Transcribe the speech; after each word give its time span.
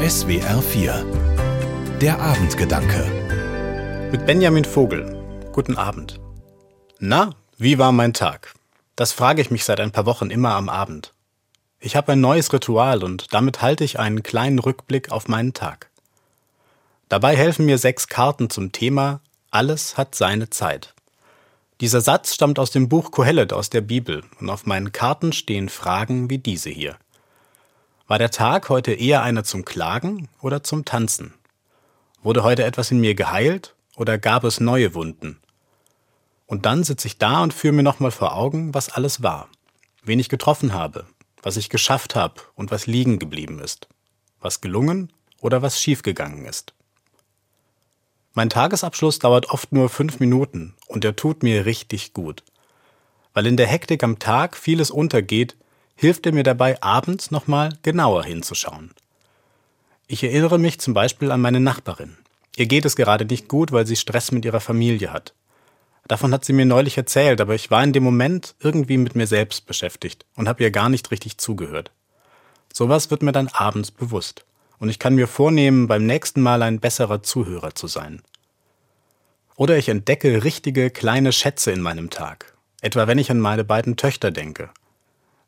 SWR 0.00 0.62
4 0.62 1.98
Der 2.00 2.20
Abendgedanke 2.20 4.08
Mit 4.12 4.26
Benjamin 4.26 4.64
Vogel. 4.64 5.50
Guten 5.50 5.76
Abend. 5.76 6.20
Na, 7.00 7.34
wie 7.56 7.80
war 7.80 7.90
mein 7.90 8.14
Tag? 8.14 8.54
Das 8.94 9.10
frage 9.10 9.42
ich 9.42 9.50
mich 9.50 9.64
seit 9.64 9.80
ein 9.80 9.90
paar 9.90 10.06
Wochen 10.06 10.30
immer 10.30 10.54
am 10.54 10.68
Abend. 10.68 11.14
Ich 11.80 11.96
habe 11.96 12.12
ein 12.12 12.20
neues 12.20 12.52
Ritual 12.52 13.02
und 13.02 13.34
damit 13.34 13.60
halte 13.60 13.82
ich 13.82 13.98
einen 13.98 14.22
kleinen 14.22 14.60
Rückblick 14.60 15.10
auf 15.10 15.26
meinen 15.26 15.52
Tag. 15.52 15.90
Dabei 17.08 17.36
helfen 17.36 17.66
mir 17.66 17.78
sechs 17.78 18.06
Karten 18.06 18.50
zum 18.50 18.70
Thema 18.70 19.20
Alles 19.50 19.96
hat 19.96 20.14
seine 20.14 20.48
Zeit. 20.48 20.94
Dieser 21.80 22.02
Satz 22.02 22.34
stammt 22.34 22.60
aus 22.60 22.70
dem 22.70 22.88
Buch 22.88 23.10
Kohelet 23.10 23.52
aus 23.52 23.68
der 23.68 23.80
Bibel 23.80 24.22
und 24.38 24.48
auf 24.48 24.64
meinen 24.64 24.92
Karten 24.92 25.32
stehen 25.32 25.68
Fragen 25.68 26.30
wie 26.30 26.38
diese 26.38 26.70
hier. 26.70 26.98
War 28.08 28.18
der 28.18 28.30
Tag 28.30 28.70
heute 28.70 28.94
eher 28.94 29.22
einer 29.22 29.44
zum 29.44 29.66
Klagen 29.66 30.30
oder 30.40 30.62
zum 30.62 30.86
Tanzen? 30.86 31.34
Wurde 32.22 32.42
heute 32.42 32.64
etwas 32.64 32.90
in 32.90 33.00
mir 33.00 33.14
geheilt 33.14 33.74
oder 33.96 34.16
gab 34.16 34.44
es 34.44 34.60
neue 34.60 34.94
Wunden? 34.94 35.38
Und 36.46 36.64
dann 36.64 36.84
sitze 36.84 37.06
ich 37.06 37.18
da 37.18 37.42
und 37.42 37.52
führe 37.52 37.74
mir 37.74 37.82
nochmal 37.82 38.10
vor 38.10 38.34
Augen, 38.34 38.72
was 38.72 38.88
alles 38.88 39.22
war, 39.22 39.50
wen 40.04 40.18
ich 40.18 40.30
getroffen 40.30 40.72
habe, 40.72 41.04
was 41.42 41.58
ich 41.58 41.68
geschafft 41.68 42.14
habe 42.14 42.40
und 42.54 42.70
was 42.70 42.86
liegen 42.86 43.18
geblieben 43.18 43.58
ist, 43.58 43.88
was 44.40 44.62
gelungen 44.62 45.12
oder 45.42 45.60
was 45.60 45.78
schiefgegangen 45.78 46.46
ist. 46.46 46.72
Mein 48.32 48.48
Tagesabschluss 48.48 49.18
dauert 49.18 49.50
oft 49.50 49.70
nur 49.70 49.90
fünf 49.90 50.18
Minuten 50.18 50.74
und 50.86 51.04
er 51.04 51.14
tut 51.14 51.42
mir 51.42 51.66
richtig 51.66 52.14
gut. 52.14 52.42
Weil 53.34 53.46
in 53.46 53.58
der 53.58 53.66
Hektik 53.66 54.02
am 54.02 54.18
Tag 54.18 54.56
vieles 54.56 54.90
untergeht, 54.90 55.58
hilft 55.98 56.26
er 56.26 56.32
mir 56.32 56.44
dabei, 56.44 56.80
abends 56.80 57.32
nochmal 57.32 57.76
genauer 57.82 58.22
hinzuschauen. 58.22 58.92
Ich 60.06 60.22
erinnere 60.22 60.56
mich 60.56 60.78
zum 60.78 60.94
Beispiel 60.94 61.32
an 61.32 61.40
meine 61.40 61.58
Nachbarin. 61.58 62.16
Ihr 62.56 62.66
geht 62.66 62.84
es 62.84 62.94
gerade 62.94 63.24
nicht 63.24 63.48
gut, 63.48 63.72
weil 63.72 63.84
sie 63.84 63.96
Stress 63.96 64.30
mit 64.30 64.44
ihrer 64.44 64.60
Familie 64.60 65.12
hat. 65.12 65.34
Davon 66.06 66.32
hat 66.32 66.44
sie 66.44 66.52
mir 66.52 66.66
neulich 66.66 66.96
erzählt, 66.96 67.40
aber 67.40 67.56
ich 67.56 67.72
war 67.72 67.82
in 67.82 67.92
dem 67.92 68.04
Moment 68.04 68.54
irgendwie 68.60 68.96
mit 68.96 69.16
mir 69.16 69.26
selbst 69.26 69.66
beschäftigt 69.66 70.24
und 70.36 70.48
habe 70.48 70.62
ihr 70.62 70.70
gar 70.70 70.88
nicht 70.88 71.10
richtig 71.10 71.36
zugehört. 71.38 71.90
Sowas 72.72 73.10
wird 73.10 73.24
mir 73.24 73.32
dann 73.32 73.48
abends 73.48 73.90
bewusst 73.90 74.44
und 74.78 74.90
ich 74.90 75.00
kann 75.00 75.16
mir 75.16 75.26
vornehmen, 75.26 75.88
beim 75.88 76.06
nächsten 76.06 76.40
Mal 76.40 76.62
ein 76.62 76.78
besserer 76.78 77.24
Zuhörer 77.24 77.74
zu 77.74 77.88
sein. 77.88 78.22
Oder 79.56 79.76
ich 79.76 79.88
entdecke 79.88 80.44
richtige 80.44 80.90
kleine 80.90 81.32
Schätze 81.32 81.72
in 81.72 81.80
meinem 81.80 82.08
Tag, 82.08 82.56
etwa 82.82 83.08
wenn 83.08 83.18
ich 83.18 83.32
an 83.32 83.40
meine 83.40 83.64
beiden 83.64 83.96
Töchter 83.96 84.30
denke. 84.30 84.70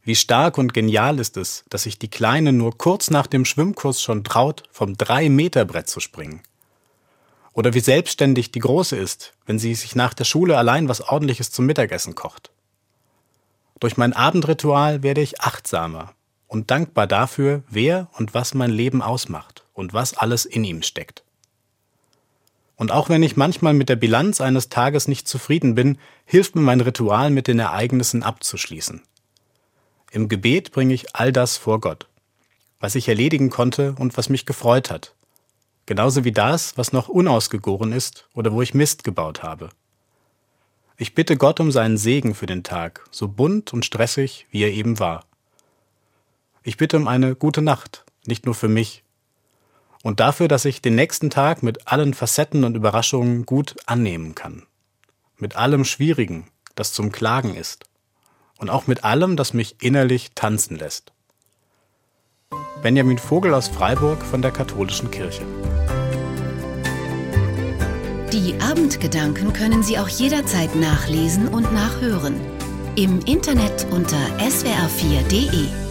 Wie 0.03 0.15
stark 0.15 0.57
und 0.57 0.73
genial 0.73 1.19
ist 1.19 1.37
es, 1.37 1.65
dass 1.69 1.83
sich 1.83 1.99
die 1.99 2.09
Kleine 2.09 2.53
nur 2.53 2.77
kurz 2.79 3.11
nach 3.11 3.27
dem 3.27 3.45
Schwimmkurs 3.45 4.01
schon 4.03 4.25
traut, 4.25 4.63
vom 4.71 4.97
Drei-Meter-Brett 4.97 5.89
zu 5.89 6.01
springen. 6.01 6.41
Oder 7.53 7.75
wie 7.75 7.81
selbstständig 7.81 8.53
die 8.53 8.61
Große 8.61 8.97
ist, 8.97 9.35
wenn 9.45 9.59
sie 9.59 9.75
sich 9.75 9.95
nach 9.95 10.15
der 10.15 10.25
Schule 10.25 10.57
allein 10.57 10.89
was 10.89 11.03
Ordentliches 11.03 11.51
zum 11.51 11.67
Mittagessen 11.67 12.15
kocht. 12.15 12.51
Durch 13.79 13.97
mein 13.97 14.13
Abendritual 14.13 15.03
werde 15.03 15.21
ich 15.21 15.41
achtsamer 15.41 16.15
und 16.47 16.71
dankbar 16.71 17.07
dafür, 17.07 17.63
wer 17.69 18.09
und 18.17 18.33
was 18.33 18.55
mein 18.55 18.71
Leben 18.71 19.03
ausmacht 19.03 19.65
und 19.75 19.93
was 19.93 20.17
alles 20.17 20.47
in 20.47 20.65
ihm 20.65 20.83
steckt. 20.83 21.25
Und 22.77 22.93
auch 22.93 23.11
wenn 23.11 23.23
ich 23.23 23.37
manchmal 23.37 23.75
mit 23.75 23.91
der 23.91 23.97
Bilanz 23.97 24.41
eines 24.41 24.71
Tages 24.71 25.07
nicht 25.07 25.29
zufrieden 25.29 25.75
bin, 25.75 25.99
hilft 26.25 26.57
mir 26.57 26.63
mein 26.63 26.81
Ritual 26.81 27.31
mit 27.31 27.47
den 27.47 27.59
Ereignissen 27.59 28.23
abzuschließen. 28.23 29.03
Im 30.11 30.29
Gebet 30.29 30.73
bringe 30.73 30.93
ich 30.93 31.15
all 31.15 31.33
das 31.33 31.57
vor 31.57 31.81
Gott, 31.81 32.09
was 32.81 32.97
ich 32.97 33.09
erledigen 33.09 33.49
konnte 33.49 33.95
und 33.97 34.17
was 34.17 34.29
mich 34.29 34.45
gefreut 34.45 34.91
hat, 34.91 35.15
genauso 35.87 36.25
wie 36.25 36.33
das, 36.33 36.77
was 36.77 36.93
noch 36.93 37.09
unausgegoren 37.09 37.93
ist 37.93 38.29
oder 38.35 38.53
wo 38.53 38.61
ich 38.61 38.75
Mist 38.75 39.05
gebaut 39.05 39.45
habe. 39.45 39.69
Ich 40.97 41.15
bitte 41.15 41.37
Gott 41.37 41.61
um 41.61 41.71
seinen 41.71 41.97
Segen 41.97 42.35
für 42.35 42.47
den 42.47 42.65
Tag, 42.65 43.07
so 43.13 43.29
bunt 43.29 43.73
und 43.73 43.85
stressig, 43.85 44.47
wie 44.51 44.63
er 44.63 44.73
eben 44.73 44.99
war. 44.99 45.25
Ich 46.65 46.77
bitte 46.77 46.97
um 46.97 47.07
eine 47.07 47.37
gute 47.37 47.63
Nacht, 47.63 48.05
nicht 48.27 48.47
nur 48.47 48.57
für 48.57 48.69
mich. 48.69 49.05
Und 50.03 50.19
dafür, 50.19 50.49
dass 50.49 50.65
ich 50.65 50.83
den 50.83 50.97
nächsten 50.97 51.31
Tag 51.31 51.63
mit 51.63 51.87
allen 51.87 52.15
Facetten 52.15 52.65
und 52.65 52.75
Überraschungen 52.75 53.47
gut 53.47 53.77
annehmen 53.87 54.35
kann. 54.35 54.67
Mit 55.39 55.57
allem 55.57 55.85
Schwierigen, 55.85 56.49
das 56.75 56.93
zum 56.93 57.13
Klagen 57.13 57.55
ist. 57.55 57.90
Und 58.61 58.71
auch 58.71 58.87
mit 58.87 59.05
allem, 59.05 59.37
das 59.37 59.55
mich 59.55 59.83
innerlich 59.83 60.33
tanzen 60.35 60.77
lässt. 60.77 61.13
Benjamin 62.83 63.19
Vogel 63.19 63.55
aus 63.55 63.69
Freiburg 63.69 64.23
von 64.23 64.43
der 64.43 64.53
Katholischen 64.53 65.11
Kirche. 65.11 65.43
Die 68.33 68.55
Abendgedanken 68.61 69.53
können 69.53 69.83
Sie 69.83 69.99
auch 69.99 70.09
jederzeit 70.09 70.77
nachlesen 70.77 71.49
und 71.49 71.73
nachhören. 71.73 72.41
Im 72.97 73.21
Internet 73.21 73.87
unter 73.91 74.19
swr4.de. 74.39 75.90